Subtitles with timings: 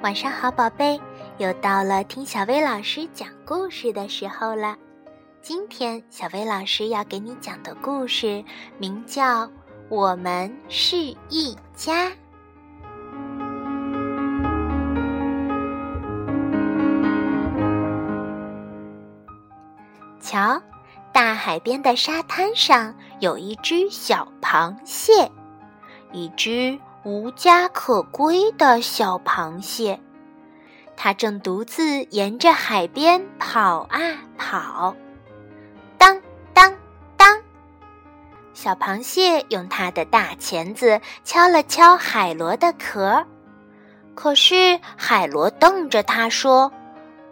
[0.00, 1.00] 晚上好，宝贝，
[1.38, 4.76] 又到了听小薇老师讲故事的时候了。
[5.42, 8.44] 今天小薇老师要给你讲的故事
[8.78, 9.44] 名叫
[9.88, 10.96] 《我们是
[11.28, 12.06] 一家》。
[20.20, 20.62] 瞧，
[21.12, 25.28] 大海边的沙滩上有一只小螃蟹，
[26.12, 26.78] 一只。
[27.08, 29.98] 无家可归的小螃蟹，
[30.94, 33.98] 它正独自沿着海边跑啊
[34.36, 34.94] 跑。
[35.96, 36.20] 当
[36.52, 36.76] 当
[37.16, 37.40] 当，
[38.52, 43.24] 小螃蟹用它的大钳子敲了敲海螺的壳，
[44.14, 46.70] 可是海螺瞪着它说：“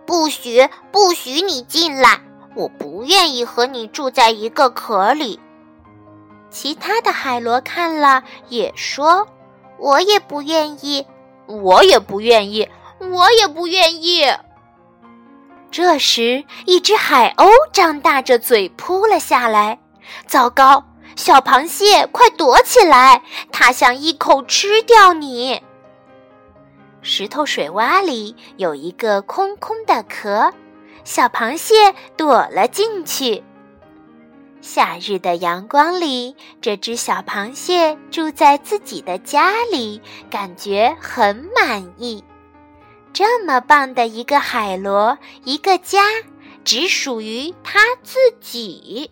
[0.06, 2.18] 不许，不许你进来！
[2.54, 5.38] 我不愿意和你住在一个壳里。”
[6.48, 9.29] 其他的海螺看了也说。
[9.79, 11.07] 我也不愿意，
[11.46, 12.69] 我也不愿意，
[13.01, 14.24] 我也不愿意。
[15.71, 19.79] 这时，一只海鸥张大着嘴扑了下来。
[20.27, 20.85] 糟糕，
[21.16, 23.23] 小螃蟹，快躲起来！
[23.52, 25.63] 它想一口吃掉你。
[27.02, 30.52] 石头水洼里有一个空空的壳，
[31.04, 33.45] 小螃蟹躲了进去。
[34.66, 42.24] 夏日的阳光里，这只小螃蟹住在自己的家里，感觉很满意。
[43.12, 46.02] 这么棒的一个海螺，一个家，
[46.64, 49.08] 只属于它自己。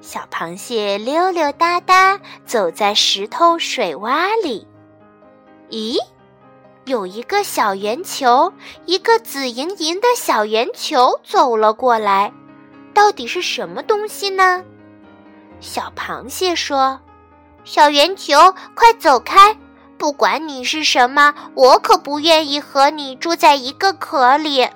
[0.00, 4.66] 小螃蟹溜溜达达走在石头水洼里，
[5.68, 5.98] 咦，
[6.86, 8.50] 有一个小圆球，
[8.86, 12.32] 一个紫莹莹的小圆球走了过来。
[12.94, 14.62] 到底是什么东西呢？
[15.60, 17.00] 小螃蟹说
[17.64, 19.56] ：“小圆球，快走开！
[19.98, 24.68] 不管你是什么，我可不愿意和你住在一个壳里。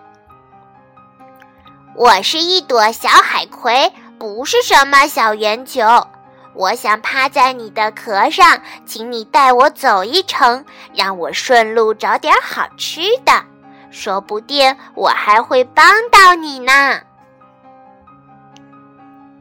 [1.94, 5.82] 我是一朵小海葵，不是什么小圆球。
[6.54, 10.64] 我想趴在你的壳上，请你带我走一程，
[10.94, 13.44] 让我顺路找点好吃的，
[13.90, 17.00] 说不定我还会帮到你呢。”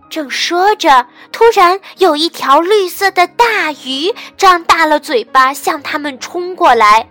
[0.10, 7.10] 正说着，突然有一条绿色的大鱼张大了嘴巴，向他们冲过来。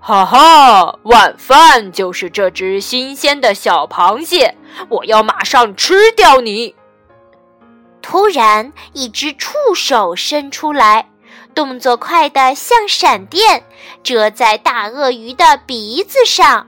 [0.00, 4.56] 哈哈，晚饭就是这只新鲜的小螃蟹，
[4.88, 6.74] 我要马上吃掉你！
[8.02, 11.08] 突然，一只触手伸出来，
[11.54, 13.62] 动作快得像闪电，
[14.02, 16.66] 遮在大鳄鱼的鼻子上。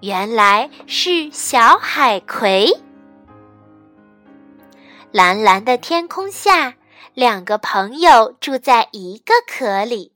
[0.00, 2.70] 原来是小海葵。
[5.12, 6.72] 蓝蓝的天空下，
[7.12, 10.10] 两个朋友住在一个壳里。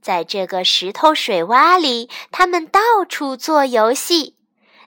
[0.00, 4.36] 在这个石头水洼里，他们到处做游戏。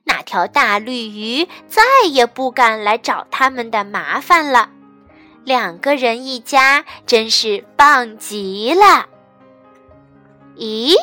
[0.05, 4.69] 那条大绿鱼再也不敢来找他们的麻烦了。
[5.43, 9.07] 两个人一家真是棒极了。
[10.55, 10.95] 咦，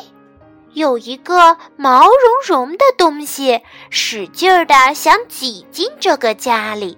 [0.73, 2.17] 有一个毛茸
[2.47, 3.61] 茸的东西，
[3.91, 6.97] 使劲儿的想挤进这个家里。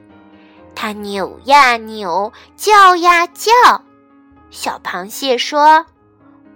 [0.75, 3.51] 它扭呀扭，叫呀叫。
[4.51, 5.85] 小螃蟹说：“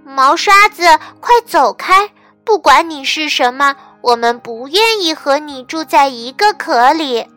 [0.05, 0.83] 毛刷子，
[1.19, 2.11] 快走开！
[2.43, 7.27] 不管你是什么，我们不愿意和你住在一个壳里。”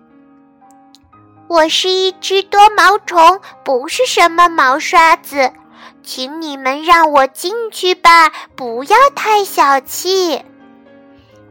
[1.48, 5.53] 我是一只多毛虫，不是什么毛刷子，
[6.03, 10.43] 请你们让我进去吧，不要太小气。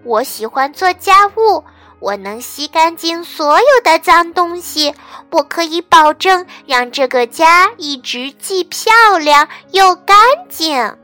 [0.04, 1.64] 我喜欢做家务。
[2.02, 4.94] 我能吸干净所有的脏东西，
[5.30, 10.18] 我可以保证让这个家一直既漂亮又干
[10.50, 10.98] 净。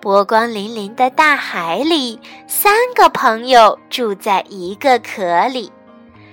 [0.00, 5.72] 波光粼粼的大海里，三个朋友住在一个壳里，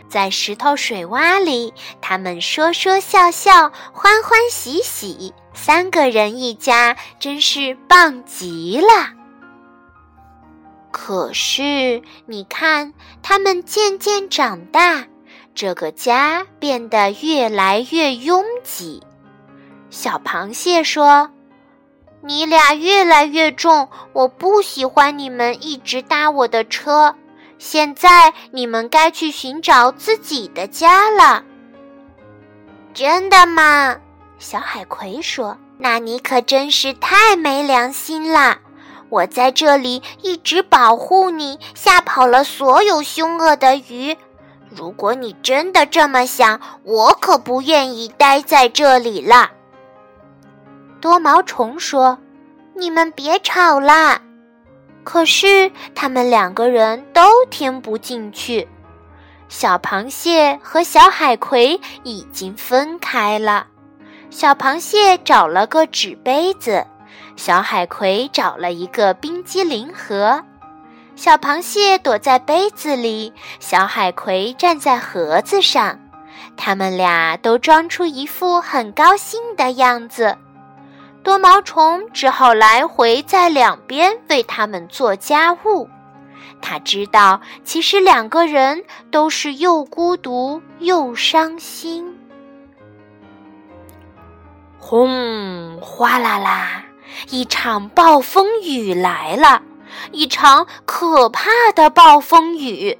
[0.08, 9.19] 在石头水洼里，他们说说笑笑，欢欢喜喜，三个人一家，真是棒极了。
[11.10, 15.08] 可是，你看，它们渐渐长大，
[15.56, 19.02] 这个家变得越来越拥挤。
[19.90, 21.32] 小螃蟹说
[22.22, 27.16] ：“你俩越来越重，我不喜欢你们一直搭我的车。
[27.58, 31.44] 现在你们该去寻找自己的家了。”
[32.94, 33.98] 真的吗？
[34.38, 38.60] 小海葵说：“那你可真是太没良心了。”
[39.10, 44.16] 我在这里一直保护你，吓跑了所有凶恶的鱼。
[44.70, 49.50] 如果你真的这么想，我可不愿意待在这里了。
[51.02, 52.20] 多毛虫说
[52.76, 54.22] ：“你们别吵啦！”
[55.04, 58.68] 可是他们两个人都听不进去。
[59.48, 63.66] 小螃蟹和小海葵已经分开了。
[64.30, 66.86] 小螃蟹找了个纸杯子，
[67.40, 70.44] 小海葵找了一个冰激凌盒。
[71.16, 73.32] 小螃蟹躲在杯子里，
[73.62, 75.98] 小海葵站在盒子上。
[76.58, 80.38] 他们俩都装出一副很高兴的样子。
[81.24, 85.90] 多毛虫只好来回在两边为他们做家务。
[86.62, 92.20] 他知道，其实两个人都是又孤独又伤心。
[94.78, 95.80] 轰！
[95.80, 96.84] 哗啦啦！
[97.30, 99.62] 一场暴风雨来了，
[100.12, 102.98] 一场可怕的暴风雨。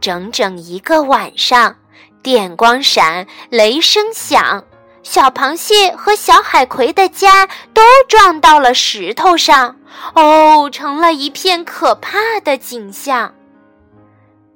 [0.00, 1.76] 整整一个晚上，
[2.22, 4.64] 电光闪，雷声响，
[5.02, 9.76] 小螃蟹和小海葵的家都撞到了石头上，
[10.14, 13.34] 哦，成了一片可怕的景象。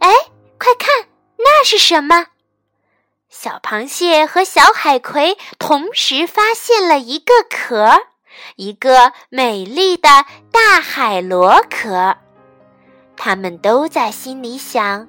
[0.01, 0.11] 哎，
[0.59, 1.09] 快看，
[1.39, 2.27] 那是什么？
[3.31, 8.03] 小螃蟹和小海葵同时发现了一个壳，
[8.57, 10.09] 一个美丽的
[10.51, 12.17] 大海螺壳。
[13.17, 15.09] 他们都在心里想：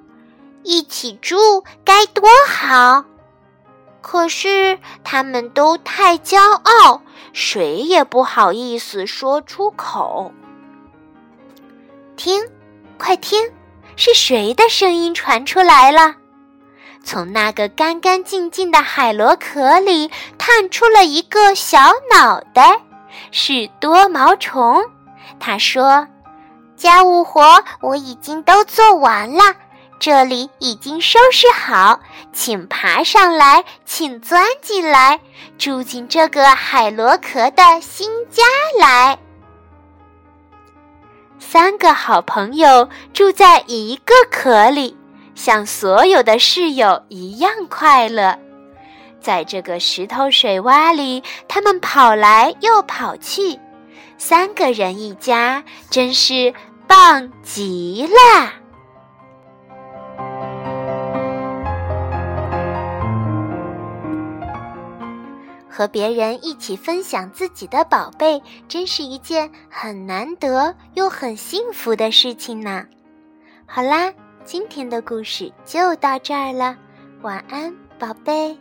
[0.63, 3.05] 一起住该多好。
[4.01, 7.01] 可是他们都太骄傲，
[7.33, 10.31] 谁也不好意思说出口。
[12.15, 12.41] 听，
[12.97, 13.51] 快听，
[13.95, 16.15] 是谁的声音传出来了？
[17.03, 21.79] 从那个干干净净的海螺壳里探出了一个小
[22.11, 22.81] 脑袋，
[23.31, 24.83] 是多毛虫。
[25.39, 26.07] 他说
[26.75, 29.43] ：“家务活我已经都做完了，
[29.99, 31.99] 这里已经收拾好，
[32.33, 35.19] 请爬上来，请钻进来，
[35.57, 38.43] 住进这个海螺壳的新家
[38.79, 39.17] 来。”
[41.39, 44.97] 三个好朋友住在一个壳里。
[45.35, 48.37] 像所有的室友一样快乐，
[49.21, 53.59] 在这个石头水洼里，他们跑来又跑去，
[54.17, 56.53] 三个人一家真是
[56.87, 58.53] 棒极了。
[65.69, 72.85] 和别人一起分享自己的宝贝，真是一件很难得又很幸福的事情呢。
[73.65, 74.13] 好啦。
[74.45, 76.75] 今天的故事就到这儿了，
[77.21, 78.57] 晚安，宝贝。